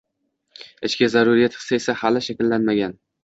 ichki 0.89 1.09
zaruriyat 1.15 1.59
hissi 1.59 1.79
esa 1.79 1.95
hali 2.01 2.25
shakllanmagan. 2.31 2.97